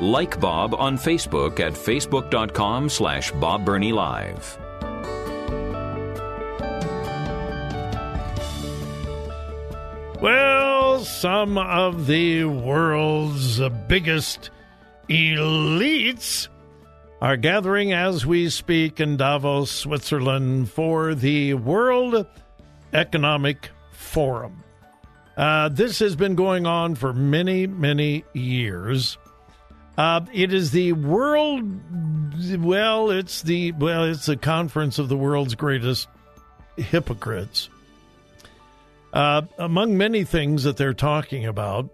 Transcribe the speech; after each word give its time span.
Like 0.00 0.40
Bob 0.40 0.74
on 0.74 0.96
Facebook 0.96 1.60
at 1.60 1.74
facebook.com 1.74 2.88
slash 2.88 3.30
Bob 3.32 3.66
Burney 3.66 3.92
Live. 3.92 4.58
Well, 10.22 11.04
some 11.04 11.58
of 11.58 12.06
the 12.06 12.44
world's 12.44 13.60
biggest 13.88 14.50
elites 15.10 16.48
are 17.20 17.36
gathering 17.36 17.92
as 17.92 18.24
we 18.24 18.48
speak 18.48 19.00
in 19.00 19.18
Davos, 19.18 19.70
Switzerland 19.70 20.70
for 20.70 21.14
the 21.14 21.54
World 21.54 22.26
Economic 22.94 23.68
Forum. 23.92 24.64
Uh, 25.36 25.68
this 25.68 25.98
has 25.98 26.16
been 26.16 26.34
going 26.34 26.66
on 26.66 26.94
for 26.94 27.12
many, 27.12 27.66
many 27.66 28.24
years. 28.32 29.18
Uh, 30.00 30.24
it 30.32 30.54
is 30.54 30.70
the 30.70 30.94
world. 30.94 31.62
Well, 32.58 33.10
it's 33.10 33.42
the 33.42 33.72
well, 33.72 34.04
it's 34.04 34.24
the 34.24 34.38
conference 34.38 34.98
of 34.98 35.10
the 35.10 35.16
world's 35.16 35.54
greatest 35.54 36.08
hypocrites. 36.78 37.68
Uh, 39.12 39.42
among 39.58 39.98
many 39.98 40.24
things 40.24 40.64
that 40.64 40.78
they're 40.78 40.94
talking 40.94 41.44
about 41.44 41.90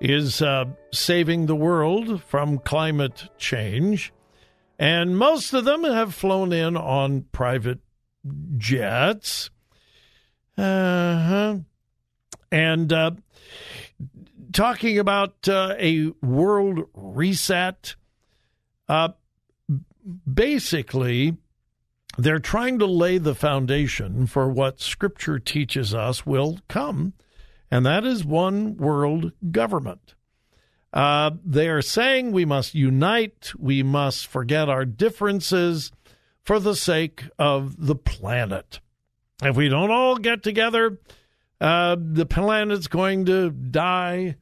is 0.00 0.42
uh, 0.42 0.64
saving 0.92 1.46
the 1.46 1.54
world 1.54 2.20
from 2.24 2.58
climate 2.58 3.28
change, 3.38 4.12
and 4.76 5.16
most 5.16 5.54
of 5.54 5.64
them 5.64 5.84
have 5.84 6.16
flown 6.16 6.52
in 6.52 6.76
on 6.76 7.26
private 7.30 7.78
jets. 8.56 9.50
Uh-huh. 10.58 11.58
And 12.50 12.92
uh, 12.92 13.12
talking 14.56 14.98
about 14.98 15.46
uh, 15.48 15.74
a 15.78 16.06
world 16.22 16.88
reset. 16.94 17.94
Uh, 18.88 19.10
basically, 20.32 21.36
they're 22.16 22.38
trying 22.38 22.78
to 22.78 22.86
lay 22.86 23.18
the 23.18 23.34
foundation 23.34 24.26
for 24.26 24.48
what 24.48 24.80
Scripture 24.80 25.38
teaches 25.38 25.92
us 25.92 26.24
will 26.24 26.58
come, 26.68 27.12
and 27.70 27.84
that 27.84 28.06
is 28.06 28.24
one 28.24 28.78
world 28.78 29.32
government. 29.50 30.14
Uh, 30.90 31.32
they 31.44 31.68
are 31.68 31.82
saying 31.82 32.32
we 32.32 32.46
must 32.46 32.74
unite, 32.74 33.52
we 33.58 33.82
must 33.82 34.26
forget 34.26 34.70
our 34.70 34.86
differences 34.86 35.92
for 36.42 36.58
the 36.58 36.74
sake 36.74 37.24
of 37.38 37.86
the 37.86 37.96
planet. 37.96 38.80
If 39.42 39.54
we 39.54 39.68
don't 39.68 39.90
all 39.90 40.16
get 40.16 40.42
together, 40.42 40.98
uh, 41.60 41.96
the 41.98 42.24
planet's 42.24 42.86
going 42.86 43.26
to 43.26 43.50
die 43.50 44.36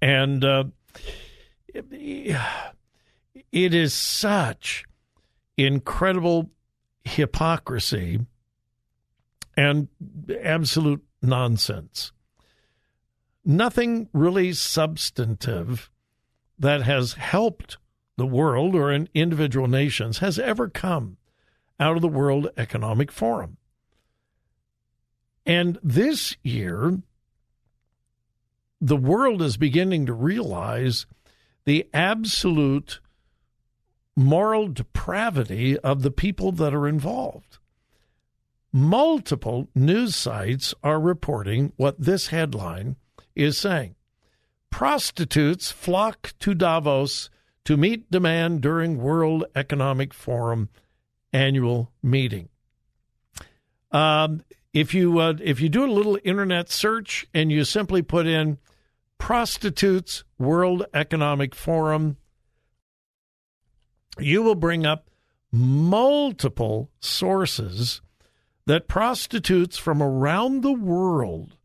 and 0.00 0.44
uh, 0.44 0.64
it 1.72 2.36
is 3.52 3.94
such 3.94 4.84
incredible 5.56 6.50
hypocrisy 7.04 8.20
and 9.56 9.88
absolute 10.42 11.02
nonsense. 11.22 12.12
Nothing 13.44 14.08
really 14.12 14.52
substantive 14.52 15.90
that 16.58 16.82
has 16.82 17.14
helped 17.14 17.78
the 18.16 18.26
world 18.26 18.74
or 18.74 18.92
in 18.92 19.08
individual 19.14 19.68
nations 19.68 20.18
has 20.18 20.38
ever 20.38 20.68
come 20.68 21.16
out 21.80 21.96
of 21.96 22.02
the 22.02 22.08
World 22.08 22.48
Economic 22.56 23.12
Forum. 23.12 23.56
And 25.46 25.78
this 25.82 26.36
year, 26.42 26.98
the 28.80 28.96
world 28.96 29.42
is 29.42 29.56
beginning 29.56 30.06
to 30.06 30.12
realize 30.12 31.06
the 31.64 31.88
absolute 31.92 33.00
moral 34.16 34.68
depravity 34.68 35.78
of 35.78 36.02
the 36.02 36.10
people 36.10 36.52
that 36.52 36.74
are 36.74 36.88
involved. 36.88 37.58
Multiple 38.72 39.68
news 39.74 40.14
sites 40.14 40.74
are 40.82 41.00
reporting 41.00 41.72
what 41.76 42.00
this 42.00 42.28
headline 42.28 42.96
is 43.34 43.56
saying 43.56 43.94
Prostitutes 44.70 45.70
flock 45.70 46.34
to 46.40 46.54
Davos 46.54 47.30
to 47.64 47.76
meet 47.76 48.10
demand 48.10 48.60
during 48.60 48.98
World 48.98 49.44
Economic 49.54 50.12
Forum 50.12 50.68
annual 51.32 51.92
meeting. 52.02 52.48
Um, 53.90 54.42
if 54.72 54.92
you 54.92 55.18
uh, 55.18 55.34
if 55.42 55.60
you 55.60 55.68
do 55.68 55.84
a 55.84 55.90
little 55.90 56.18
internet 56.24 56.70
search 56.70 57.26
and 57.32 57.50
you 57.50 57.64
simply 57.64 58.02
put 58.02 58.26
in 58.26 58.58
prostitutes 59.18 60.24
World 60.38 60.86
Economic 60.94 61.54
Forum, 61.54 62.16
you 64.18 64.42
will 64.42 64.54
bring 64.54 64.86
up 64.86 65.10
multiple 65.52 66.90
sources 67.00 68.00
that 68.66 68.88
prostitutes 68.88 69.78
from 69.78 70.02
around 70.02 70.62
the 70.62 70.72
world 70.72 71.56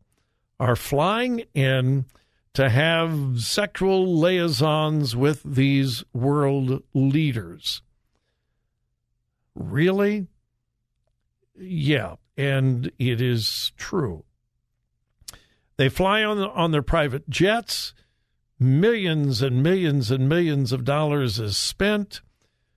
are 0.58 0.76
flying 0.76 1.44
in 1.54 2.06
to 2.54 2.70
have 2.70 3.40
sexual 3.40 4.18
liaisons 4.18 5.16
with 5.16 5.42
these 5.42 6.04
world 6.12 6.82
leaders. 6.94 7.82
Really? 9.54 10.28
Yeah, 11.56 12.16
and 12.36 12.90
it 12.98 13.20
is 13.20 13.72
true. 13.76 14.24
They 15.76 15.88
fly 15.88 16.22
on 16.22 16.38
on 16.38 16.70
their 16.70 16.82
private 16.82 17.28
jets. 17.28 17.94
Millions 18.58 19.42
and 19.42 19.62
millions 19.62 20.10
and 20.10 20.28
millions 20.28 20.72
of 20.72 20.84
dollars 20.84 21.40
is 21.40 21.56
spent 21.56 22.20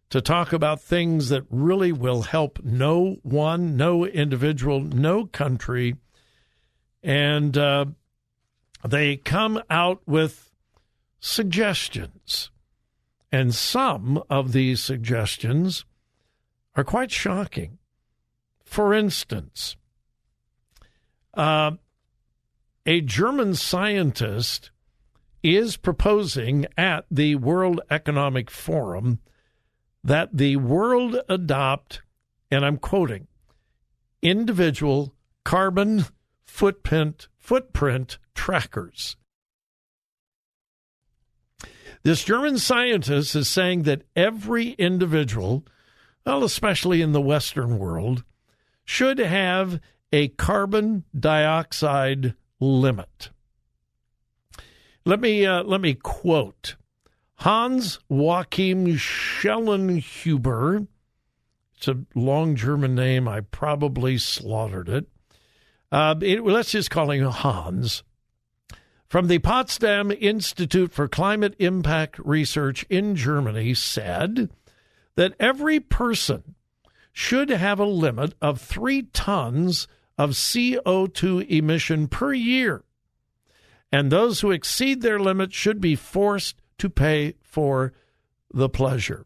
to 0.09 0.22
talk 0.22 0.53
about 0.53 0.81
things 0.81 1.30
that 1.30 1.44
really 1.50 1.91
will 1.91 2.24
help 2.24 2.59
no 2.63 3.18
one, 3.24 3.78
no 3.78 4.06
individual, 4.06 4.80
no 4.80 5.25
country. 5.25 5.96
And 7.03 7.57
uh, 7.57 7.86
they 8.88 9.18
come 9.18 9.62
out 9.69 10.02
with 10.06 10.52
suggestions. 11.19 12.52
And 13.31 13.53
some 13.53 14.24
of 14.30 14.53
these 14.53 14.81
suggestions 14.81 15.86
are 16.75 16.84
quite 16.84 17.12
shocking. 17.12 17.78
For 18.63 18.94
instance, 18.94 19.75
uh, 21.34 21.72
a 22.88 23.02
German 23.02 23.53
scientist 23.53 24.72
is 25.44 25.75
proposing 25.75 26.66
at 26.78 27.06
the 27.12 27.36
World 27.36 27.81
Economic 27.92 28.50
Forum 28.50 29.20
that 30.06 30.38
the 30.38 30.56
world 30.56 31.18
adopt, 31.28 32.02
and 32.50 32.66
I'm 32.66 32.78
quoting, 32.78 33.28
individual 34.22 35.14
carbon 35.44 36.06
footprint 36.45 37.28
footprint 37.38 38.18
trackers. 38.34 39.18
This 42.04 42.24
German 42.24 42.57
scientist 42.57 43.36
is 43.36 43.50
saying 43.50 43.84
that 43.84 44.04
every 44.16 44.69
individual, 44.72 45.66
well, 46.25 46.44
especially 46.45 47.01
in 47.01 47.12
the 47.12 47.22
Western 47.22 47.80
world, 47.80 48.24
should 48.86 49.18
have 49.18 49.81
a 50.13 50.30
carbon 50.30 51.04
dioxide 51.18 52.34
limit. 52.59 53.30
Let 55.06 55.19
me 55.19 55.45
uh, 55.45 55.63
let 55.63 55.81
me 55.81 55.94
quote 55.94 56.75
Hans 57.36 58.00
Joachim 58.09 58.98
Schellenhuber. 58.98 60.88
It's 61.77 61.88
a 61.88 62.00
long 62.15 62.56
German 62.56 62.95
name. 62.95 63.27
I 63.27 63.42
probably 63.42 64.18
slaughtered 64.18 64.89
it. 64.89 65.06
Uh, 65.92 66.15
it 66.21 66.44
let's 66.44 66.71
just 66.71 66.92
call 66.92 67.12
him 67.12 67.25
Hans. 67.25 68.04
From 69.07 69.27
the 69.27 69.39
Potsdam 69.39 70.12
Institute 70.12 70.92
for 70.92 71.07
Climate 71.07 71.56
Impact 71.60 72.19
Research 72.19 72.86
in 72.89 73.15
Germany, 73.15 73.74
said 73.74 74.50
that 75.15 75.33
every 75.39 75.80
person 75.80 76.56
should 77.13 77.50
have 77.50 77.80
a 77.80 77.86
limit 77.86 78.33
of 78.42 78.60
three 78.60 79.03
tons 79.03 79.88
of 80.18 80.31
CO2 80.31 81.48
emission 81.50 82.08
per 82.08 82.34
year. 82.34 82.84
And 83.92 84.12
those 84.12 84.42
who 84.42 84.52
exceed 84.52 85.02
their 85.02 85.19
limit 85.19 85.54
should 85.54 85.80
be 85.80 85.96
forced 85.96 86.62
to 86.80 86.90
pay 86.90 87.36
for 87.42 87.94
the 88.54 88.69
pleasure. 88.69 89.25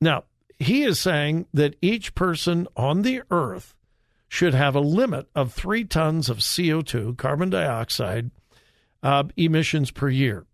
Now, 0.00 0.24
he 0.58 0.82
is 0.82 0.98
saying 0.98 1.46
that 1.54 1.76
each 1.80 2.14
person 2.14 2.66
on 2.76 3.02
the 3.02 3.22
earth 3.30 3.74
should 4.28 4.54
have 4.54 4.74
a 4.74 4.80
limit 4.80 5.28
of 5.34 5.52
three 5.52 5.84
tons 5.84 6.28
of 6.28 6.38
CO2, 6.38 7.16
carbon 7.16 7.50
dioxide, 7.50 8.30
uh, 9.02 9.24
emissions 9.36 9.90
per 9.90 10.08
year. 10.08 10.46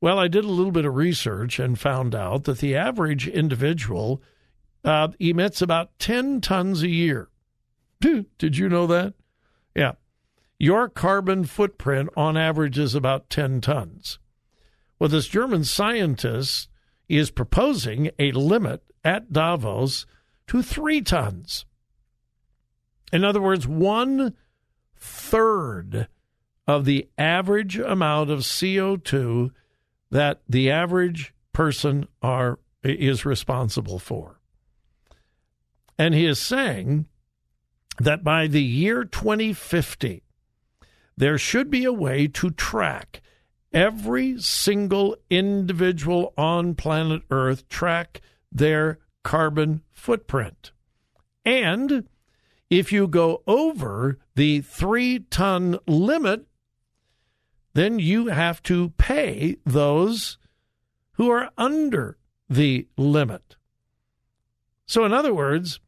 Well, 0.00 0.18
I 0.18 0.28
did 0.28 0.44
a 0.44 0.48
little 0.48 0.72
bit 0.72 0.84
of 0.84 0.94
research 0.94 1.58
and 1.58 1.78
found 1.78 2.14
out 2.14 2.44
that 2.44 2.58
the 2.58 2.76
average 2.76 3.26
individual 3.26 4.22
uh, 4.84 5.08
emits 5.18 5.62
about 5.62 5.98
10 5.98 6.40
tons 6.40 6.82
a 6.82 6.88
year. 6.88 7.28
Did 8.00 8.56
you 8.56 8.68
know 8.68 8.86
that? 8.86 9.14
Yeah. 9.74 9.92
Your 10.58 10.88
carbon 10.88 11.44
footprint 11.44 12.10
on 12.16 12.36
average 12.36 12.78
is 12.78 12.94
about 12.94 13.30
10 13.30 13.60
tons. 13.60 14.18
Well, 14.98 15.08
this 15.08 15.28
German 15.28 15.64
scientist 15.64 16.68
is 17.08 17.30
proposing 17.30 18.10
a 18.18 18.32
limit 18.32 18.82
at 19.04 19.32
Davos 19.32 20.06
to 20.48 20.62
three 20.62 21.00
tons. 21.00 21.64
In 23.12 23.24
other 23.24 23.40
words, 23.40 23.66
one 23.66 24.34
third 24.96 26.08
of 26.66 26.84
the 26.84 27.08
average 27.16 27.78
amount 27.78 28.30
of 28.30 28.40
CO2 28.40 29.50
that 30.10 30.42
the 30.48 30.70
average 30.70 31.32
person 31.52 32.06
are 32.20 32.58
is 32.82 33.24
responsible 33.24 33.98
for. 33.98 34.40
And 35.98 36.14
he 36.14 36.26
is 36.26 36.38
saying 36.38 37.06
that 37.98 38.24
by 38.24 38.46
the 38.46 38.62
year 38.62 39.04
2050, 39.04 40.22
there 41.16 41.38
should 41.38 41.70
be 41.70 41.84
a 41.84 41.92
way 41.92 42.28
to 42.28 42.50
track 42.50 43.20
every 43.72 44.40
single 44.40 45.16
individual 45.28 46.32
on 46.36 46.74
planet 46.74 47.22
Earth, 47.30 47.68
track 47.68 48.20
their 48.52 48.98
carbon 49.22 49.82
footprint. 49.92 50.72
And 51.44 52.08
if 52.70 52.92
you 52.92 53.08
go 53.08 53.42
over 53.46 54.18
the 54.36 54.60
three 54.60 55.20
ton 55.30 55.78
limit, 55.86 56.46
then 57.74 57.98
you 57.98 58.26
have 58.28 58.62
to 58.64 58.90
pay 58.90 59.56
those 59.64 60.38
who 61.12 61.30
are 61.30 61.50
under 61.58 62.18
the 62.48 62.86
limit. 62.96 63.56
So, 64.86 65.04
in 65.04 65.12
other 65.12 65.34
words, 65.34 65.80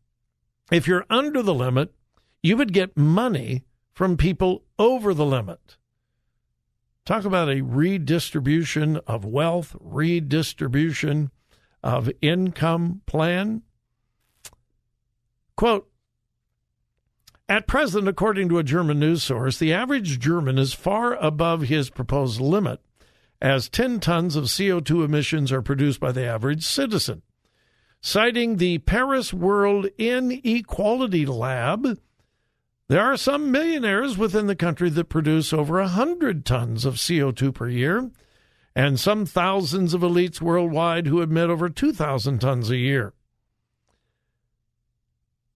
if 0.70 0.86
you're 0.86 1.06
under 1.08 1.42
the 1.42 1.54
limit, 1.54 1.92
you 2.42 2.56
would 2.56 2.72
get 2.72 2.96
money 2.96 3.64
from 3.92 4.16
people 4.16 4.64
over 4.78 5.12
the 5.12 5.26
limit. 5.26 5.76
Talk 7.04 7.24
about 7.24 7.50
a 7.50 7.62
redistribution 7.62 8.98
of 9.06 9.24
wealth, 9.24 9.74
redistribution 9.80 11.30
of 11.82 12.10
income 12.20 13.02
plan. 13.06 13.62
Quote 15.56 15.90
At 17.48 17.66
present, 17.66 18.06
according 18.06 18.48
to 18.50 18.58
a 18.58 18.64
German 18.64 19.00
news 19.00 19.22
source, 19.22 19.58
the 19.58 19.72
average 19.72 20.18
German 20.18 20.58
is 20.58 20.72
far 20.72 21.14
above 21.16 21.62
his 21.62 21.90
proposed 21.90 22.40
limit, 22.40 22.80
as 23.42 23.68
10 23.68 24.00
tons 24.00 24.36
of 24.36 24.44
CO2 24.44 25.04
emissions 25.04 25.50
are 25.50 25.62
produced 25.62 26.00
by 26.00 26.12
the 26.12 26.24
average 26.24 26.64
citizen. 26.64 27.22
Citing 28.00 28.56
the 28.56 28.78
Paris 28.78 29.34
World 29.34 29.86
Inequality 29.98 31.26
Lab, 31.26 31.98
there 32.90 33.04
are 33.04 33.16
some 33.16 33.52
millionaires 33.52 34.18
within 34.18 34.48
the 34.48 34.56
country 34.56 34.90
that 34.90 35.04
produce 35.04 35.52
over 35.52 35.74
100 35.74 36.44
tons 36.44 36.84
of 36.84 36.96
CO2 36.96 37.54
per 37.54 37.68
year, 37.68 38.10
and 38.74 38.98
some 38.98 39.24
thousands 39.24 39.94
of 39.94 40.00
elites 40.00 40.40
worldwide 40.40 41.06
who 41.06 41.20
emit 41.22 41.50
over 41.50 41.68
2,000 41.68 42.40
tons 42.40 42.68
a 42.68 42.76
year. 42.76 43.12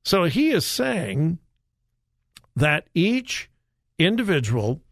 So 0.04 0.24
he 0.24 0.52
is 0.52 0.64
saying 0.64 1.40
that 2.54 2.86
each 2.94 3.50
individual 3.98 4.82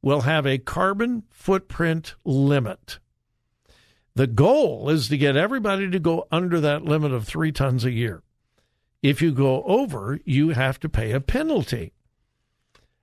will 0.00 0.20
have 0.20 0.46
a 0.46 0.58
carbon 0.58 1.24
footprint 1.30 2.14
limit. 2.24 3.00
The 4.14 4.28
goal 4.28 4.88
is 4.88 5.08
to 5.08 5.18
get 5.18 5.34
everybody 5.34 5.90
to 5.90 5.98
go 5.98 6.28
under 6.30 6.60
that 6.60 6.84
limit 6.84 7.10
of 7.10 7.26
three 7.26 7.50
tons 7.50 7.84
a 7.84 7.90
year. 7.90 8.22
If 9.02 9.22
you 9.22 9.32
go 9.32 9.62
over, 9.64 10.18
you 10.24 10.50
have 10.50 10.80
to 10.80 10.88
pay 10.88 11.12
a 11.12 11.20
penalty. 11.20 11.92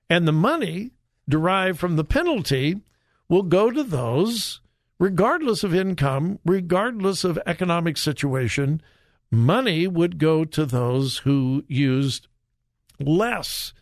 And 0.09 0.27
the 0.27 0.33
money 0.33 0.91
derived 1.27 1.79
from 1.79 1.95
the 1.95 2.03
penalty 2.03 2.81
will 3.29 3.43
go 3.43 3.71
to 3.71 3.83
those, 3.83 4.61
regardless 4.99 5.63
of 5.63 5.73
income, 5.73 6.39
regardless 6.45 7.23
of 7.23 7.39
economic 7.45 7.97
situation, 7.97 8.81
money 9.31 9.87
would 9.87 10.17
go 10.17 10.45
to 10.45 10.65
those 10.65 11.19
who 11.19 11.63
used 11.67 12.27
less 12.99 13.73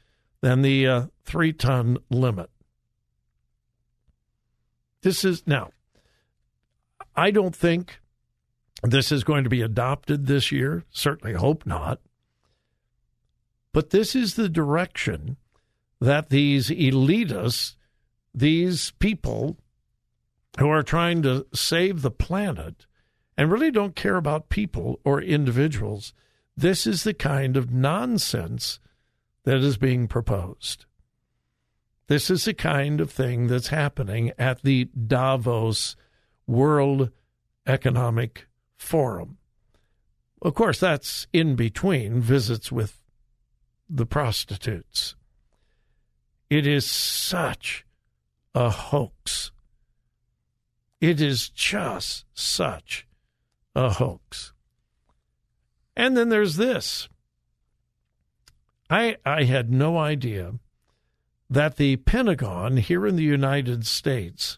than 0.41 0.61
the 0.61 0.87
uh, 0.87 1.05
three 1.25 1.53
ton 1.53 1.97
limit. 2.09 2.49
This 5.01 5.25
is 5.25 5.45
now, 5.45 5.71
I 7.15 7.31
don't 7.31 7.55
think 7.55 7.99
this 8.83 9.11
is 9.11 9.23
going 9.23 9.43
to 9.43 9.49
be 9.49 9.61
adopted 9.61 10.25
this 10.25 10.51
year. 10.51 10.83
Certainly 10.91 11.35
hope 11.35 11.65
not. 11.65 11.99
But 13.71 13.89
this 13.89 14.15
is 14.15 14.35
the 14.35 14.49
direction 14.49 15.37
that 15.99 16.29
these 16.29 16.69
elitists, 16.69 17.75
these 18.35 18.91
people 18.99 19.57
who 20.59 20.67
are 20.67 20.83
trying 20.83 21.21
to 21.23 21.47
save 21.53 22.01
the 22.01 22.11
planet 22.11 22.85
and 23.37 23.51
really 23.51 23.71
don't 23.71 23.95
care 23.95 24.17
about 24.17 24.49
people 24.49 24.99
or 25.03 25.21
individuals, 25.21 26.13
this 26.55 26.85
is 26.85 27.03
the 27.03 27.13
kind 27.13 27.57
of 27.57 27.71
nonsense 27.71 28.79
that 29.45 29.57
is 29.57 29.77
being 29.77 30.07
proposed. 30.07 30.85
This 32.07 32.29
is 32.29 32.45
the 32.45 32.53
kind 32.53 33.01
of 33.01 33.09
thing 33.09 33.47
that's 33.47 33.69
happening 33.69 34.33
at 34.37 34.61
the 34.61 34.85
Davos 34.85 35.95
World 36.45 37.09
Economic 37.65 38.45
Forum. 38.83 39.37
Of 40.41 40.53
course, 40.53 40.79
that's 40.79 41.25
in 41.31 41.55
between 41.55 42.19
visits 42.19 42.71
with 42.71 42.99
the 43.89 44.05
prostitutes. 44.05 45.15
It 46.49 46.67
is 46.67 46.85
such 46.85 47.85
a 48.53 48.69
hoax. 48.69 49.51
It 51.01 51.21
is 51.21 51.49
just 51.49 52.25
such 52.33 53.07
a 53.75 53.89
hoax. 53.89 54.53
And 55.95 56.15
then 56.15 56.29
there's 56.29 56.57
this. 56.57 57.09
I 58.89 59.17
I 59.25 59.43
had 59.43 59.71
no 59.71 59.97
idea 59.97 60.53
that 61.49 61.77
the 61.77 61.97
Pentagon 61.97 62.77
here 62.77 63.07
in 63.07 63.15
the 63.15 63.23
United 63.23 63.85
States 63.85 64.57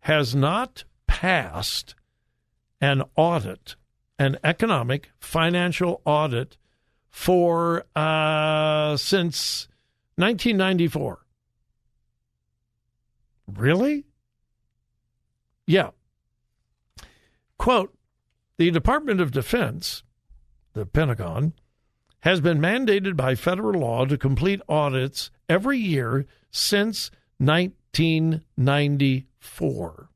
has 0.00 0.34
not 0.34 0.84
passed 1.06 1.94
an 2.84 3.02
audit, 3.16 3.74
an 4.18 4.36
economic 4.44 5.10
financial 5.18 6.02
audit 6.04 6.58
for 7.08 7.86
uh, 7.96 8.94
since 8.98 9.68
1994. 10.16 11.24
Really? 13.54 14.04
Yeah. 15.66 15.92
Quote 17.56 17.96
The 18.58 18.70
Department 18.70 19.22
of 19.22 19.30
Defense, 19.30 20.02
the 20.74 20.84
Pentagon, 20.84 21.54
has 22.20 22.42
been 22.42 22.58
mandated 22.58 23.16
by 23.16 23.34
federal 23.34 23.80
law 23.80 24.04
to 24.04 24.18
complete 24.18 24.60
audits 24.68 25.30
every 25.48 25.78
year 25.78 26.26
since 26.50 27.10
1994. 27.38 30.10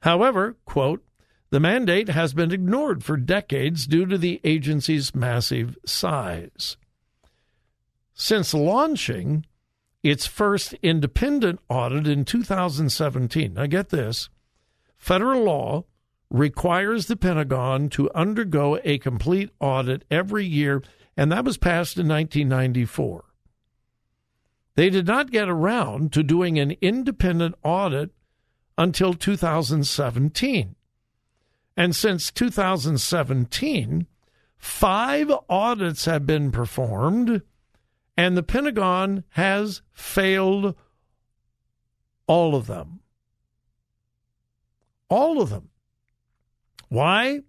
However, 0.00 0.56
quote, 0.64 1.04
the 1.50 1.60
mandate 1.60 2.08
has 2.08 2.32
been 2.32 2.52
ignored 2.52 3.04
for 3.04 3.16
decades 3.16 3.86
due 3.86 4.06
to 4.06 4.16
the 4.16 4.40
agency's 4.44 5.14
massive 5.14 5.76
size. 5.84 6.76
Since 8.14 8.54
launching 8.54 9.46
its 10.02 10.26
first 10.26 10.74
independent 10.82 11.60
audit 11.68 12.06
in 12.06 12.24
2017, 12.24 13.54
now 13.54 13.66
get 13.66 13.88
this 13.90 14.30
federal 14.96 15.42
law 15.42 15.84
requires 16.30 17.06
the 17.06 17.16
Pentagon 17.16 17.88
to 17.90 18.10
undergo 18.14 18.78
a 18.84 18.98
complete 18.98 19.50
audit 19.58 20.04
every 20.10 20.46
year, 20.46 20.82
and 21.16 21.32
that 21.32 21.44
was 21.44 21.58
passed 21.58 21.98
in 21.98 22.06
1994. 22.06 23.24
They 24.76 24.88
did 24.88 25.06
not 25.06 25.32
get 25.32 25.48
around 25.48 26.12
to 26.12 26.22
doing 26.22 26.58
an 26.58 26.76
independent 26.80 27.56
audit 27.64 28.12
until 28.80 29.12
2017. 29.12 30.74
And 31.76 31.94
since 31.94 32.30
2017, 32.30 34.06
five 34.56 35.30
audits 35.50 36.06
have 36.06 36.26
been 36.26 36.50
performed, 36.50 37.42
and 38.16 38.38
the 38.38 38.42
Pentagon 38.42 39.24
has 39.30 39.82
failed 39.92 40.74
all 42.26 42.54
of 42.54 42.68
them. 42.68 43.00
All 45.10 45.42
of 45.42 45.50
them. 45.50 45.68
Why? 46.88 47.40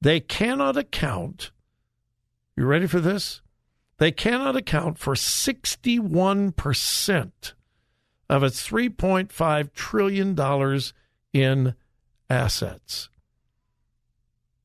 They 0.00 0.18
cannot 0.18 0.76
account. 0.76 1.52
You 2.56 2.66
ready 2.66 2.88
for 2.88 2.98
this? 2.98 3.42
They 3.98 4.10
cannot 4.10 4.56
account 4.56 4.98
for 4.98 5.14
61% 5.14 7.52
of 8.32 8.42
its 8.42 8.66
$3.5 8.66 9.72
trillion 9.74 10.34
in 11.34 11.74
assets. 12.30 13.10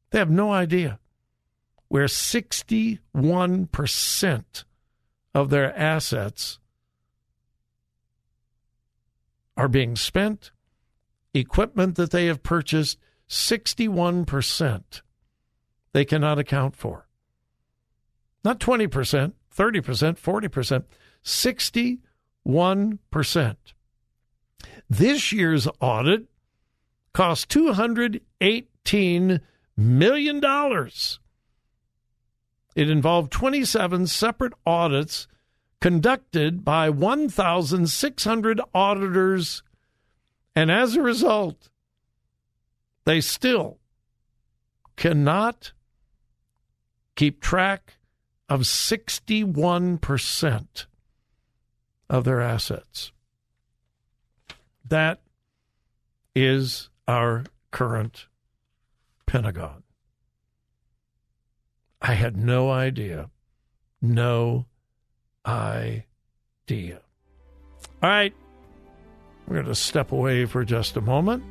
They 0.09 0.19
have 0.19 0.29
no 0.29 0.53
idea 0.53 0.99
where 1.89 2.05
61% 2.05 4.63
of 5.33 5.49
their 5.49 5.77
assets 5.77 6.59
are 9.57 9.67
being 9.67 9.97
spent, 9.97 10.51
equipment 11.33 11.97
that 11.97 12.11
they 12.11 12.27
have 12.27 12.41
purchased, 12.41 12.97
61% 13.27 15.01
they 15.91 16.05
cannot 16.05 16.39
account 16.39 16.73
for. 16.73 17.05
Not 18.45 18.61
20%, 18.61 19.33
30%, 19.53 20.17
40%, 20.17 20.83
61%. 22.47 23.55
This 24.89 25.33
year's 25.33 25.67
audit 25.81 26.27
cost 27.13 27.49
$218 27.49 29.41
million. 29.75 30.41
It 32.75 32.89
involved 32.89 33.31
27 33.31 34.07
separate 34.07 34.53
audits 34.65 35.27
conducted 35.81 36.63
by 36.63 36.89
1,600 36.89 38.61
auditors, 38.73 39.61
and 40.55 40.71
as 40.71 40.95
a 40.95 41.01
result, 41.01 41.69
they 43.05 43.21
still 43.21 43.77
cannot 44.95 45.73
keep 47.15 47.41
track 47.41 47.97
of 48.49 48.61
61% 48.61 50.85
of 52.09 52.23
their 52.23 52.41
assets. 52.41 53.11
That 54.87 55.19
is 56.35 56.89
our 57.07 57.45
current 57.71 58.27
Pentagon. 59.25 59.83
I 62.01 62.13
had 62.13 62.37
no 62.37 62.69
idea. 62.71 63.29
No 64.01 64.65
idea. 65.45 67.01
All 68.01 68.09
right. 68.09 68.33
We're 69.47 69.55
going 69.55 69.65
to 69.65 69.75
step 69.75 70.11
away 70.11 70.45
for 70.45 70.63
just 70.63 70.97
a 70.97 71.01
moment 71.01 71.43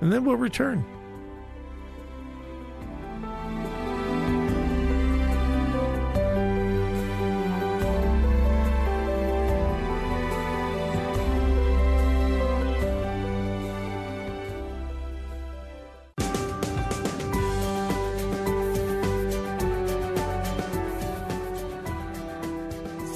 and 0.00 0.12
then 0.12 0.24
we'll 0.24 0.36
return. 0.36 0.84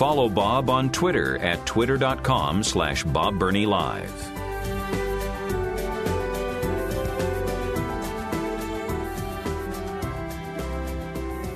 Follow 0.03 0.29
Bob 0.29 0.69
on 0.69 0.91
Twitter 0.91 1.39
at 1.39 1.65
twitter.com 1.65 2.65
slash 2.65 3.05
Bob 3.05 3.39
Burney 3.39 3.67
Live. 3.67 4.13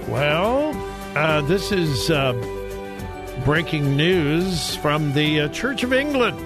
Well, 0.08 0.70
uh, 1.16 1.40
this 1.40 1.72
is 1.72 2.08
uh, 2.08 2.34
breaking 3.44 3.96
news 3.96 4.76
from 4.76 5.12
the 5.12 5.40
uh, 5.40 5.48
Church 5.48 5.82
of 5.82 5.92
England, 5.92 6.38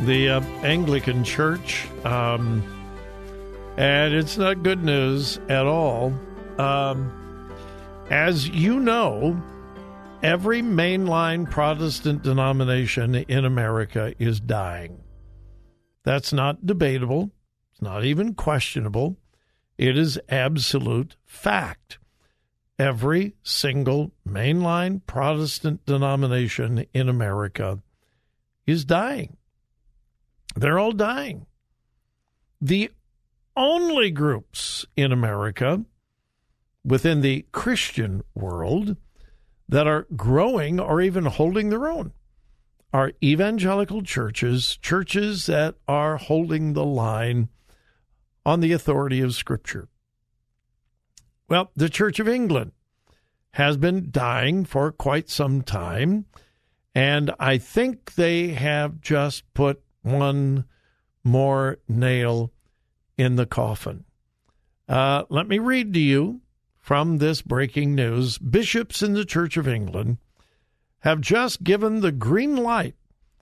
the 0.00 0.28
uh, 0.28 0.40
Anglican 0.62 1.24
Church. 1.24 1.88
Um, 2.04 2.62
and 3.78 4.12
it's 4.12 4.36
not 4.36 4.62
good 4.62 4.84
news 4.84 5.38
at 5.48 5.64
all. 5.64 6.12
Um, 6.58 7.50
as 8.10 8.46
you 8.46 8.78
know, 8.78 9.42
every 10.22 10.62
mainline 10.62 11.48
Protestant 11.50 12.22
denomination 12.22 13.14
in 13.14 13.44
America 13.44 14.14
is 14.18 14.40
dying. 14.40 15.00
That's 16.04 16.32
not 16.32 16.66
debatable. 16.66 17.30
It's 17.72 17.82
not 17.82 18.04
even 18.04 18.34
questionable. 18.34 19.16
It 19.76 19.96
is 19.96 20.18
absolute 20.28 21.16
fact. 21.24 21.98
Every 22.78 23.34
single 23.42 24.12
mainline 24.26 25.04
Protestant 25.06 25.84
denomination 25.86 26.86
in 26.92 27.08
America 27.08 27.80
is 28.66 28.84
dying. 28.84 29.36
They're 30.56 30.78
all 30.78 30.92
dying. 30.92 31.46
The 32.60 32.90
only 33.56 34.10
groups 34.10 34.86
in 34.96 35.12
America 35.12 35.84
within 36.84 37.20
the 37.20 37.46
Christian 37.52 38.22
world 38.34 38.96
that 39.68 39.86
are 39.86 40.06
growing 40.16 40.80
or 40.80 41.00
even 41.00 41.26
holding 41.26 41.70
their 41.70 41.88
own 41.88 42.12
are 42.92 43.12
evangelical 43.22 44.02
churches, 44.02 44.78
churches 44.80 45.46
that 45.46 45.74
are 45.86 46.16
holding 46.16 46.72
the 46.72 46.84
line 46.84 47.48
on 48.46 48.60
the 48.60 48.72
authority 48.72 49.20
of 49.20 49.34
Scripture. 49.34 49.88
Well, 51.48 51.70
the 51.76 51.90
Church 51.90 52.18
of 52.18 52.28
England 52.28 52.72
has 53.52 53.76
been 53.76 54.08
dying 54.10 54.64
for 54.64 54.90
quite 54.92 55.28
some 55.28 55.62
time, 55.62 56.26
and 56.94 57.30
I 57.38 57.58
think 57.58 58.14
they 58.14 58.48
have 58.48 59.00
just 59.00 59.52
put 59.52 59.82
one 60.02 60.64
more 61.24 61.78
nail 61.88 62.52
in 63.18 63.36
the 63.36 63.46
coffin. 63.46 64.04
Uh, 64.88 65.24
let 65.28 65.46
me 65.46 65.58
read 65.58 65.92
to 65.92 66.00
you 66.00 66.40
from 66.88 67.18
this 67.18 67.42
breaking 67.42 67.94
news, 67.94 68.38
bishops 68.38 69.02
in 69.02 69.12
the 69.12 69.26
Church 69.26 69.58
of 69.58 69.68
England 69.68 70.16
have 71.00 71.20
just 71.20 71.62
given 71.62 72.00
the 72.00 72.10
green 72.10 72.56
light 72.56 72.94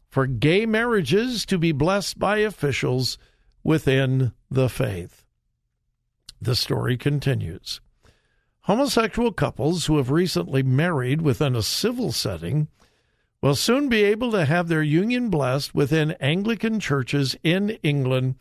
for 0.09 0.26
gay 0.26 0.67
marriages 0.67 1.47
to 1.47 1.57
be 1.57 1.71
blessed 1.71 2.19
by 2.19 2.38
officials 2.38 3.17
within 3.62 4.33
the 4.50 4.69
faith. 4.69 5.25
The 6.43 6.57
story 6.57 6.97
continues. 6.97 7.81
Homosexual 8.62 9.31
couples 9.31 9.87
who 9.87 9.97
have 9.99 10.11
recently 10.11 10.65
married 10.65 11.23
within 11.23 11.55
a 11.55 11.62
civil 11.62 12.11
setting 12.11 12.67
will 13.41 13.55
soon 13.55 13.88
be 13.88 14.03
able 14.03 14.33
to 14.33 14.45
have 14.45 14.67
their 14.67 14.83
union 14.83 15.31
blessed 15.31 15.73
within 15.73 16.17
Anglican 16.19 16.81
churches 16.81 17.37
in 17.45 17.79
England, 17.85 18.35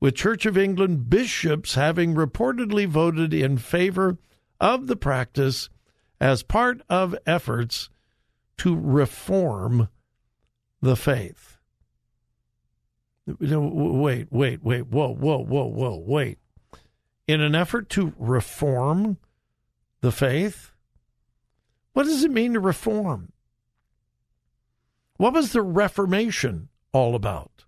with 0.00 0.14
Church 0.14 0.46
of 0.46 0.56
England 0.56 1.10
bishops 1.10 1.74
having 1.74 2.14
reportedly 2.14 2.86
voted 2.86 3.34
in 3.34 3.58
favor 3.58 4.16
of 4.60 4.86
the 4.86 4.96
practice 4.96 5.68
as 6.20 6.42
part 6.42 6.82
of 6.88 7.16
efforts 7.26 7.90
to 8.58 8.78
reform 8.78 9.88
the 10.80 10.96
faith. 10.96 11.58
Wait, 13.26 14.28
wait, 14.30 14.62
wait, 14.62 14.86
whoa, 14.86 15.14
whoa, 15.14 15.38
whoa, 15.38 15.66
whoa, 15.66 16.04
wait. 16.06 16.38
In 17.26 17.40
an 17.40 17.54
effort 17.54 17.88
to 17.90 18.14
reform 18.18 19.18
the 20.00 20.12
faith? 20.12 20.70
What 21.92 22.04
does 22.04 22.22
it 22.22 22.30
mean 22.30 22.52
to 22.52 22.60
reform? 22.60 23.32
What 25.16 25.32
was 25.32 25.52
the 25.52 25.62
Reformation 25.62 26.68
all 26.92 27.14
about? 27.14 27.64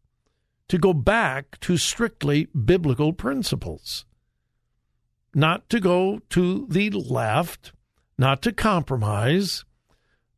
To 0.69 0.79
go 0.79 0.93
back 0.93 1.59
to 1.61 1.77
strictly 1.79 2.47
biblical 2.47 3.13
principles 3.13 4.05
not 5.39 5.69
to 5.71 5.79
go 5.79 6.21
to 6.31 6.67
the 6.69 6.91
left, 6.91 7.73
not 8.19 8.43
to 8.43 8.53
compromise, 8.53 9.65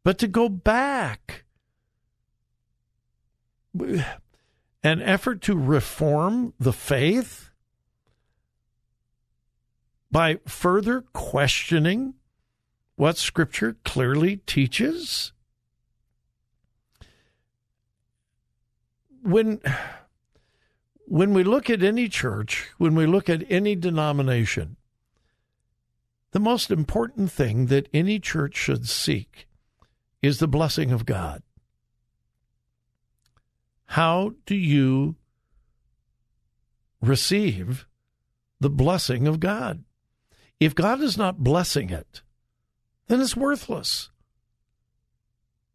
but 0.05 0.19
to 0.19 0.29
go 0.29 0.47
back. 0.47 1.45
An 4.83 5.01
effort 5.01 5.41
to 5.43 5.57
reform 5.57 6.53
the 6.61 6.75
faith 6.75 7.49
by 10.11 10.39
further 10.47 11.01
questioning 11.15 12.15
what 12.97 13.17
Scripture 13.17 13.79
clearly 13.83 14.37
teaches? 14.37 15.33
When 19.23 19.61
when 21.07 21.33
we 21.33 21.43
look 21.43 21.71
at 21.71 21.83
any 21.83 22.09
church, 22.09 22.69
when 22.77 22.95
we 22.95 23.07
look 23.07 23.31
at 23.31 23.51
any 23.51 23.75
denomination, 23.75 24.77
the 26.33 26.41
most 26.41 26.71
important 26.71 27.31
thing 27.31 27.67
that 27.67 27.89
any 27.93 28.19
church 28.19 28.57
should 28.57 28.89
seek 28.89 29.49
is 30.23 30.39
the 30.39 30.49
blessing 30.49 30.93
of 30.93 31.07
God. 31.07 31.43
How 33.87 34.35
do 34.47 34.55
you 34.55 35.17
receive 37.01 37.87
the 38.61 38.71
blessing 38.71 39.27
of 39.27 39.41
God? 39.41 39.83
If 40.61 40.75
God 40.75 41.01
is 41.01 41.17
not 41.17 41.43
blessing 41.43 41.91
it, 41.91 42.23
then 43.09 43.21
it's 43.21 43.37
worthless. 43.37 44.11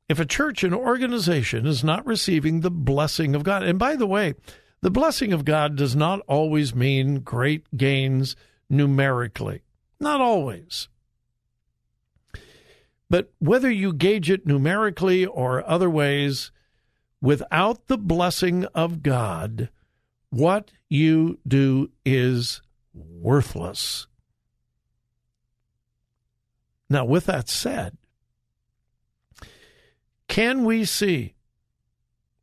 If 0.07 0.19
a 0.19 0.25
church, 0.25 0.63
an 0.63 0.73
organization, 0.73 1.65
is 1.65 1.83
not 1.83 2.05
receiving 2.05 2.61
the 2.61 2.71
blessing 2.71 3.35
of 3.35 3.43
God, 3.43 3.63
and 3.63 3.79
by 3.79 3.95
the 3.95 4.07
way, 4.07 4.35
the 4.81 4.91
blessing 4.91 5.33
of 5.33 5.43
God 5.43 5.75
does 5.75 5.95
not 5.95 6.21
always 6.27 6.75
mean 6.75 7.21
great 7.21 7.65
gains 7.75 8.35
numerically. 8.69 9.64
Not 9.99 10.21
always. 10.21 10.87
But 13.09 13.31
whether 13.39 13.69
you 13.69 13.93
gauge 13.93 14.29
it 14.29 14.45
numerically 14.45 15.25
or 15.25 15.67
other 15.69 15.89
ways, 15.89 16.51
without 17.21 17.87
the 17.87 17.97
blessing 17.97 18.65
of 18.75 19.03
God, 19.03 19.69
what 20.29 20.71
you 20.89 21.39
do 21.47 21.91
is 22.03 22.61
worthless. 22.93 24.07
Now, 26.89 27.05
with 27.05 27.25
that 27.25 27.49
said, 27.49 27.97
can 30.27 30.65
we 30.65 30.85
see 30.85 31.35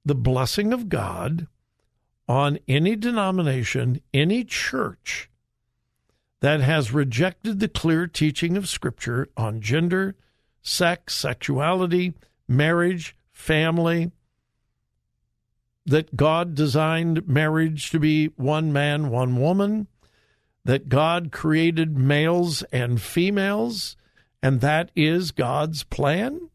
the 0.05 0.15
blessing 0.15 0.73
of 0.73 0.89
God 0.89 1.47
on 2.29 2.59
any 2.67 2.97
denomination, 2.97 4.01
any 4.15 4.45
church 4.45 5.29
that 6.43 6.61
has 6.61 6.93
rejected 6.93 7.61
the 7.61 7.69
clear 7.69 8.09
teaching 8.09 8.57
of 8.57 8.69
Scripture 8.69 9.29
on 9.37 9.61
gender, 9.61 10.17
sex, 10.61 11.15
sexuality, 11.15 12.15
marriage, 12.49 13.17
family, 13.31 14.11
that 15.87 16.17
God 16.17 16.57
designed 16.57 17.29
marriage 17.29 17.91
to 17.91 18.01
be 18.01 18.27
one 18.35 18.73
man, 18.73 19.09
one 19.09 19.41
woman, 19.41 19.87
that 20.65 20.89
God 20.89 21.31
created 21.31 21.97
males 21.97 22.65
and 22.73 23.01
females, 23.01 23.97
and 24.43 24.61
that 24.61 24.91
is 24.97 25.31
God's 25.31 25.85
plan? 25.85 26.51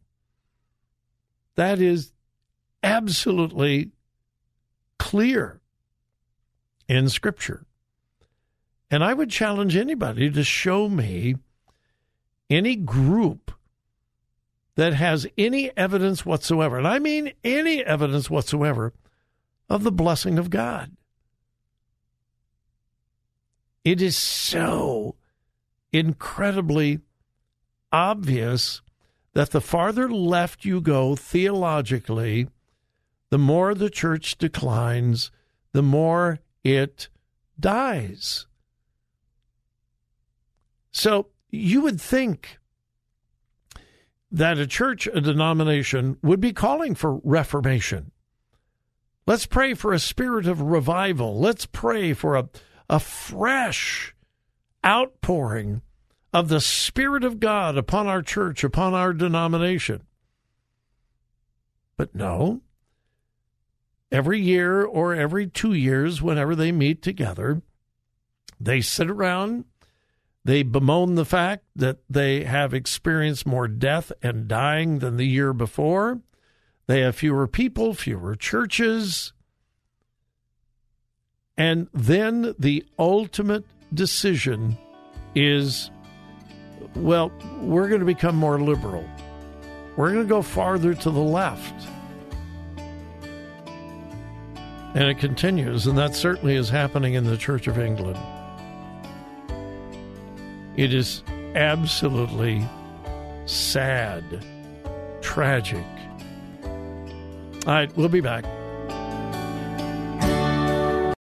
That 1.56 1.80
is 1.80 2.12
absolutely 2.84 3.92
clear 5.00 5.62
in 6.90 7.08
Scripture. 7.08 7.67
And 8.90 9.04
I 9.04 9.14
would 9.14 9.30
challenge 9.30 9.76
anybody 9.76 10.30
to 10.32 10.44
show 10.44 10.88
me 10.88 11.36
any 12.50 12.76
group 12.76 13.52
that 14.76 14.94
has 14.94 15.28
any 15.38 15.76
evidence 15.76 16.26
whatsoever, 16.26 16.78
and 16.78 16.88
I 16.88 17.00
mean 17.00 17.34
any 17.44 17.84
evidence 17.84 18.30
whatsoever, 18.30 18.94
of 19.70 19.84
the 19.84 19.92
blessing 19.92 20.40
of 20.40 20.50
God. 20.50 20.96
It 23.84 24.02
is 24.02 24.16
so 24.16 25.16
incredibly 25.92 27.00
obvious 27.92 28.82
that 29.34 29.52
the 29.52 29.62
farther 29.62 30.10
left 30.10 30.66
you 30.66 30.82
go 30.82 31.16
theologically, 31.16 32.48
the 33.30 33.38
more 33.38 33.74
the 33.74 33.90
church 33.90 34.38
declines, 34.38 35.32
the 35.74 35.84
more 35.84 36.40
it 36.64 37.10
dies. 37.60 38.47
So 40.98 41.28
you 41.52 41.82
would 41.82 42.02
think 42.02 42.58
that 44.32 44.58
a 44.58 44.66
church, 44.66 45.06
a 45.06 45.22
denomination, 45.22 46.18
would 46.24 46.40
be 46.40 46.54
calling 46.54 46.96
for 46.96 47.22
reformation. 47.24 48.12
Let's 49.28 49.46
pray 49.46 49.76
for 49.76 49.94
a 49.94 50.00
spirit 50.00 50.48
of 50.48 50.60
revival. 50.60 51.40
Let's 51.40 51.68
pray 51.68 52.14
for 52.14 52.36
a, 52.36 52.50
a 52.90 53.00
fresh 53.00 54.16
outpouring 54.84 55.84
of 56.34 56.50
the 56.50 56.62
Spirit 56.62 57.24
of 57.24 57.40
God 57.40 57.78
upon 57.78 58.08
our 58.08 58.24
church, 58.24 58.64
upon 58.64 58.96
our 58.96 59.14
denomination. 59.14 60.02
But 61.96 62.16
no, 62.16 62.62
every 64.12 64.42
year 64.42 64.84
or 64.84 65.14
every 65.14 65.46
two 65.46 65.74
years, 65.74 66.24
whenever 66.24 66.56
they 66.56 66.72
meet 66.72 67.04
together, 67.04 67.62
they 68.60 68.82
sit 68.82 69.12
around, 69.12 69.66
they 70.48 70.64
bemoan 70.64 71.16
the 71.16 71.26
fact 71.26 71.66
that 71.76 71.98
they 72.10 72.46
have 72.46 72.74
experienced 72.74 73.46
more 73.46 73.68
death 73.68 74.14
and 74.24 74.48
dying 74.48 75.00
than 75.00 75.18
the 75.18 75.26
year 75.26 75.52
before. 75.52 76.22
They 76.86 77.02
have 77.02 77.18
fewer 77.18 77.50
people, 77.50 77.94
fewer 77.94 78.34
churches. 78.34 79.34
And 81.58 81.90
then 81.94 82.56
the 82.58 82.86
ultimate 82.98 83.66
decision 83.94 84.78
is 85.36 85.92
well, 86.96 87.30
we're 87.60 87.90
going 87.90 88.00
to 88.00 88.06
become 88.06 88.38
more 88.38 88.58
liberal. 88.58 89.06
We're 89.98 90.14
going 90.14 90.24
to 90.24 90.30
go 90.30 90.42
farther 90.42 90.94
to 90.94 91.12
the 91.12 91.20
left. 91.20 91.76
And 94.96 95.10
it 95.10 95.18
continues, 95.18 95.88
and 95.88 95.98
that 95.98 96.16
certainly 96.16 96.56
is 96.56 96.70
happening 96.70 97.16
in 97.16 97.26
the 97.26 97.36
Church 97.36 97.68
of 97.68 97.78
England. 97.78 98.18
It 100.78 100.94
is 100.94 101.24
absolutely 101.56 102.64
sad, 103.48 104.24
tragic. 105.22 105.86
All 106.64 107.74
right, 107.74 107.98
we'll 107.98 108.10
be 108.10 108.22
back. 108.22 108.46